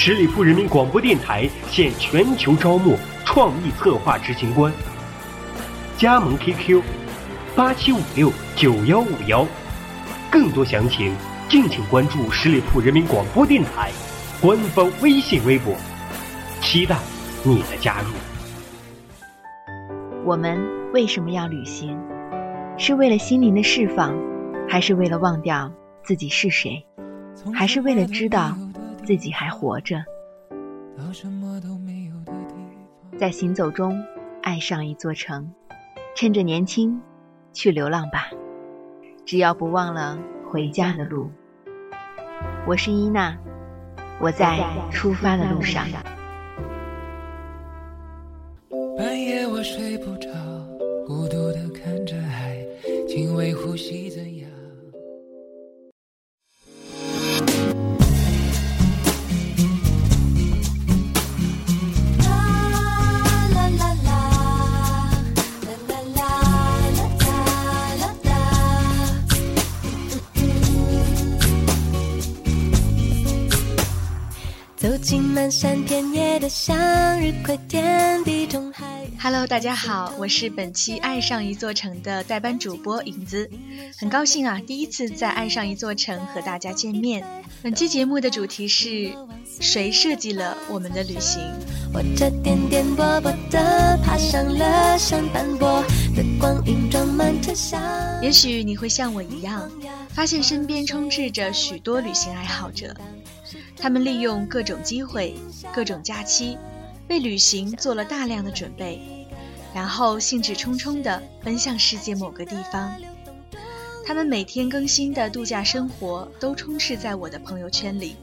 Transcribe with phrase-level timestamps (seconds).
[0.00, 4.72] 十里铺人民广播电台现全球招募创意策划执行官，
[5.96, 6.80] 加盟 QQ
[7.56, 9.44] 八七五六九幺五幺，
[10.30, 11.12] 更多详情
[11.48, 13.90] 敬请关注十里铺人民广播电台
[14.40, 15.74] 官方微信微博，
[16.60, 16.96] 期待
[17.42, 18.12] 你的加入。
[20.24, 21.98] 我们为什么要旅行？
[22.78, 24.16] 是为了心灵的释放，
[24.68, 25.68] 还是为了忘掉
[26.04, 26.86] 自己是谁？
[27.52, 28.56] 还是为了知道？
[29.08, 30.04] 自己还活着，
[33.16, 33.98] 在行走中
[34.42, 35.50] 爱上一座城，
[36.14, 37.00] 趁着年轻
[37.54, 38.28] 去流浪吧，
[39.24, 41.30] 只要不忘了回家的路。
[42.66, 43.34] 我是伊娜，
[44.20, 45.86] 我在出发的路上。
[48.94, 50.28] 半夜我睡不着，
[51.06, 52.62] 孤独的看着海，
[53.08, 54.10] 轻微呼吸
[75.00, 75.50] 怎样
[79.20, 83.50] ？Hello，大家好，我是本期《爱上一座城》的代班主播影子，
[83.98, 87.24] 很高兴啊，第一次在《爱上一座城》和大家见面。
[87.62, 89.12] 本期节目的主题是
[89.60, 91.40] 谁设计了我们的旅行？
[91.92, 95.82] 我这颠颠簸簸的爬上了山斑驳
[96.14, 97.80] 的光影，装满车厢。
[98.22, 99.70] 也许你会像我一样，
[100.10, 102.94] 发现身边充斥着许多旅行爱好者。
[103.76, 105.34] 他们利用各种机会、
[105.74, 106.58] 各种假期，
[107.08, 109.00] 为旅行做了大量的准备，
[109.74, 112.94] 然后兴致冲冲地奔向世界某个地方。
[114.06, 118.16] 他们每天更新的度假生活都充斥在我的朋友圈里，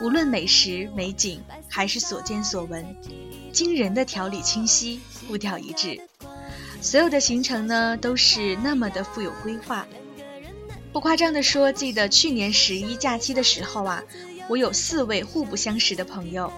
[0.00, 2.96] 无论美食、美景还是所见所闻，
[3.52, 6.00] 惊人的条理清晰，步调一致。
[6.80, 9.86] 所有的行程呢，都是那么的富有规划。
[10.92, 14.02] 不夸张地说，记得去年十一假期的时候啊。
[14.50, 16.52] 我有四位互不相识的朋友，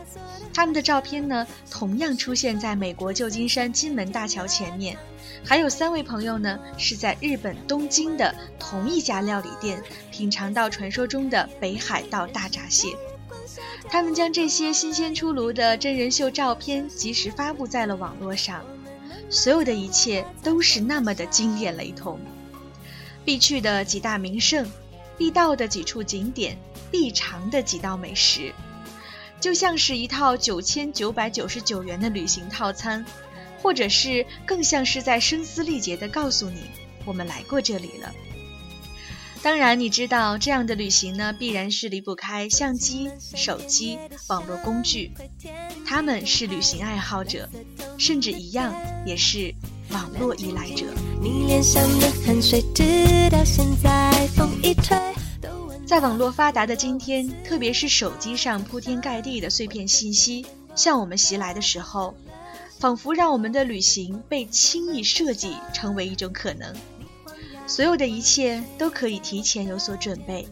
[0.55, 4.97] 他们的照片呢，同样出现在美国旧金山金门大桥前面。
[5.45, 9.79] 还有三位朋友呢，是在日本东京的同一家料理店
[10.11, 12.97] 品尝到传说中的北海道大闸蟹。
[13.91, 18.65] 他们将这些新鲜出炉的真人秀照片及时发布在了网络上，
[19.29, 22.19] 所有的一切都是那么的惊艳雷同。
[23.23, 24.67] 必去的几大名胜，
[25.19, 26.57] 必到的几处景点。
[26.93, 28.53] 必尝的几道美食，
[29.41, 33.05] 就像是一套九千九百九十九元的旅行套餐，
[33.61, 36.61] 或者是更像是在声嘶力竭地告诉你，
[37.05, 38.13] 我们来过这里了。
[39.43, 43.99] 当然，你知道这样的旅行呢，必然是离不开相机、手机、
[44.29, 45.11] 网络工具。
[45.85, 47.49] 他们是旅行爱好者，
[47.99, 48.73] 甚至一样
[49.05, 49.53] 也是
[49.91, 50.87] 网络依赖者。
[51.21, 54.97] 你脸上的汗水，直到现在风一吹。
[55.93, 62.15] 在网络发达的今天，特别是手机上铺天盖地的碎片信息向我们袭来的时候，
[62.79, 66.75] 仿佛让我们的旅行被轻易设计成为一种可能。
[67.67, 70.49] 所有的一切都可以提前有所准备，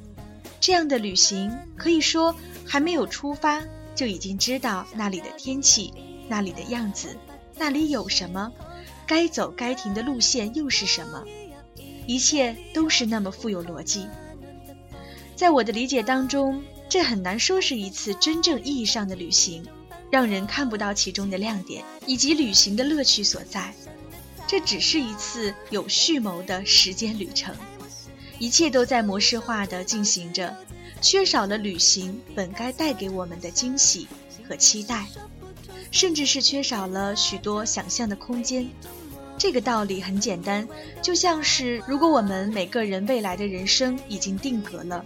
[0.60, 2.36] 这样的旅行可以说
[2.66, 3.62] 还没有出发
[3.94, 5.90] 就已经知道那里的天气、
[6.28, 7.16] 那里的样子、
[7.56, 8.52] 那里有什么，
[9.06, 11.24] 该走该停的路线又是什么，
[12.06, 14.06] 一切都是那么富有逻辑。
[15.40, 19.66] 在我的理解当中，这很难说是一次真正意义上的旅行，
[20.10, 23.72] 让人看不到其中的亮点以及旅行的乐趣所在。
[24.46, 27.56] 这只是一次有蓄谋的时间旅程，
[28.38, 30.54] 一切都在模式化的进行着，
[31.00, 34.06] 缺少了旅行本该带给我们的惊喜
[34.46, 35.06] 和期待，
[35.90, 38.68] 甚至是缺少了许多想象的空间。
[39.38, 40.68] 这个道理很简单，
[41.00, 45.02] 就像是如果我们每个人未来的人生已经定格了。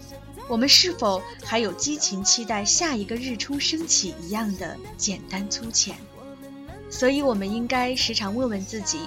[0.48, 5.96] 我们是否还有激情期待下一个日出升起一样的简单粗浅？
[6.90, 8.98] 所以，我们应该时常问问自己：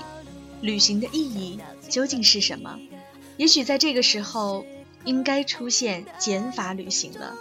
[0.62, 2.80] 旅行的意义究竟是什么？
[3.38, 4.66] 也许在这个时候，
[5.06, 7.36] 应该出现减法旅行了。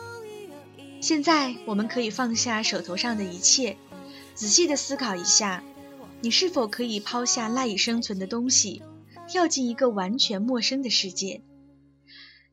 [1.00, 3.76] 现在，我们可以放下手头上的一切，
[4.34, 5.64] 仔细的思考一下，
[6.20, 8.82] 你是否可以抛下赖以生存的东西，
[9.26, 11.40] 跳进一个完全陌生的世界？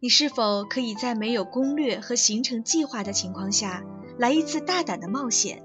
[0.03, 3.85] 你是否可以在没有攻略和行程计划的情况下，
[4.17, 5.63] 来一次大胆的冒险？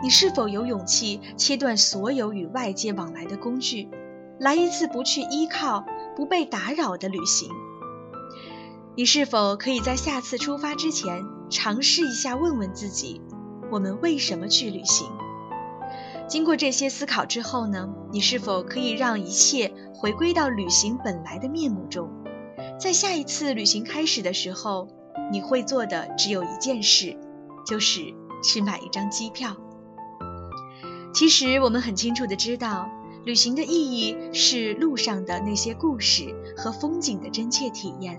[0.00, 3.88] 你是否有勇气切断所有与外界往来的工具，
[4.38, 5.84] 来一次不去依靠、
[6.14, 7.50] 不被打扰的旅行？
[8.94, 13.20] 你是否可以在下次出发之前尝试一下问问自己：
[13.72, 15.10] 我们为什么去旅行？
[16.28, 17.88] 经过这些思考之后呢？
[18.12, 22.08] 你是否可以让一切回归到旅行本来的面目中？
[22.78, 24.86] 在下一次旅行开始的时候，
[25.32, 27.16] 你会做的只有一件事，
[27.66, 29.56] 就是去买一张机票。
[31.12, 32.88] 其实我们很清楚的知道，
[33.24, 38.16] 旅行的意义是路上的那些故事和风景的真切体验，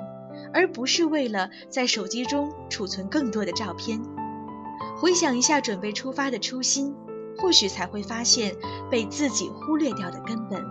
[0.54, 4.02] 而不是为了在手机中储存更多的照片。
[4.98, 6.94] 回想一下准备出发的初心，
[7.38, 8.54] 或许才会发现
[8.92, 10.62] 被自己忽略掉的根本。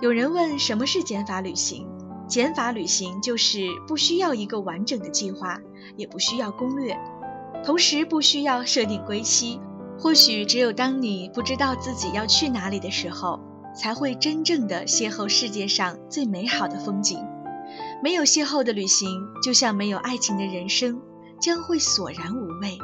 [0.00, 1.88] 有人问什么是减法旅行？
[2.26, 5.60] 减法旅行就是不需要一个完整的计划，
[5.96, 6.98] 也不需要攻略，
[7.64, 9.60] 同时不需要设定归期。
[9.98, 13.40] 或许只有当你不知道自己要去哪里的时候，
[13.74, 17.18] 才会真正的邂逅世界上最美好的风景。
[18.02, 19.08] 没有邂逅的旅行，
[19.42, 21.00] 就像没有爱情的人生，
[21.40, 22.76] 将会索然无味。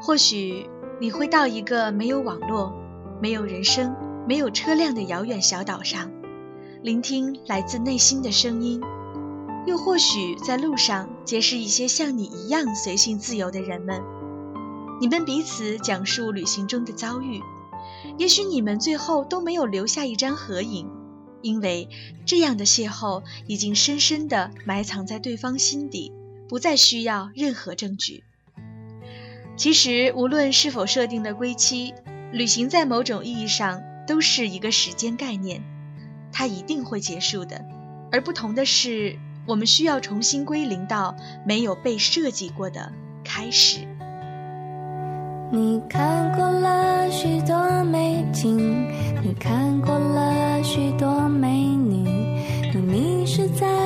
[0.00, 0.68] 或许
[1.00, 2.72] 你会到一个没有网络、
[3.20, 3.94] 没有人声、
[4.26, 6.10] 没有车辆的遥远小岛上。
[6.86, 8.80] 聆听来自内心的声音，
[9.66, 14.00] 又或许在路上结识一些像你一样随性自由的人们，
[15.00, 17.40] 你们彼此讲述旅行中的遭遇，
[18.18, 20.88] 也许你们最后都没有留下一张合影，
[21.42, 21.88] 因为
[22.24, 26.12] 这样的邂逅已经深深地埋藏在对方心底，
[26.48, 28.22] 不再需要任何证据。
[29.56, 31.94] 其实，无论是否设定了归期，
[32.32, 35.64] 旅行在某种意义上都是一个时间概念。
[36.38, 37.64] 它一定会结束的，
[38.12, 39.16] 而不同的是，
[39.46, 41.16] 我们需要重新归零到
[41.46, 42.92] 没有被设计过的
[43.24, 43.88] 开始。
[45.50, 48.86] 你看过了许多美景，
[49.24, 52.06] 你看过了许多美女，
[52.74, 53.85] 你迷失在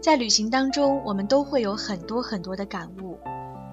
[0.00, 3.18] 在旅行当中，我们都会有很多很多的感悟。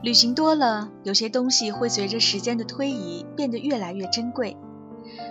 [0.02, 4.58] 旅行多了，有些东西会随着时间的推移变得越来越珍贵，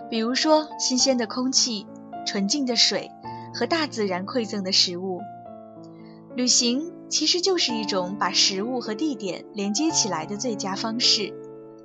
[0.08, 1.86] 比如说新鲜的空气、
[2.26, 3.10] 纯净的水
[3.54, 5.20] 和大自然馈赠的食物。
[6.34, 11.32] 旅行其实就是一种把食物和地点连接起来的最佳方式。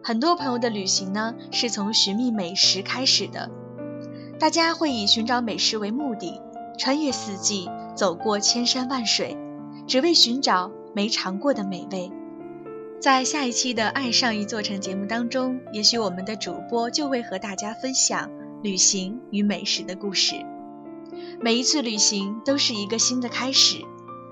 [0.03, 3.51] 很多朋友的旅行呢，是从寻觅美食开始的，
[4.39, 6.41] 大家会以寻找美食为目的，
[6.77, 7.69] 穿越四季。
[7.99, 9.37] 走过千山万水，
[9.85, 12.09] 只为寻找没尝过的美味。
[12.97, 18.31] 在下一期的《爱上一座城》节目当中，也许我们的主播就会和大家分享
[18.63, 20.35] 旅行与美食的故事。
[21.41, 23.79] 每一次旅行都是一个新的开始，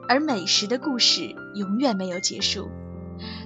[0.08, 2.70] 而美食的故事永远没有结束。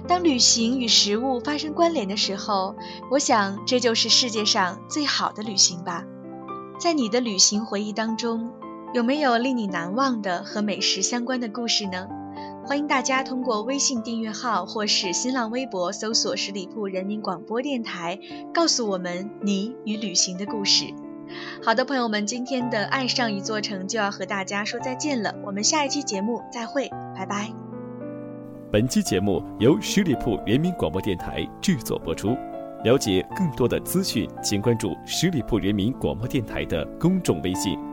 [0.06, 2.76] 当旅行与食物发生关联的时候，
[3.10, 6.04] 我想这就是世界上最好的旅行吧。
[6.78, 8.52] 在你的旅行回忆当中，
[8.92, 12.06] 有没有令你难忘的和美食相关的故事呢？
[12.66, 18.18] 欢迎大家通过微信订阅号或是新浪微博搜索十里铺人民广播电台，
[18.52, 20.92] 告诉我们你与旅行的故事。
[21.64, 27.50] 好的，朋友们，今天的《爱上一座城》就要和大家说再见了，我们下一期节目再会，拜拜。
[28.70, 32.36] 本期节目由十里铺人民广播电台制作播出。
[32.84, 37.78] 了解更多的资讯，请关注十里铺人民广播电台的公众微信